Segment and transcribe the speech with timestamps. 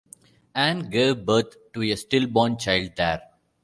[0.55, 3.21] Anne gave birth to a stillborn child there.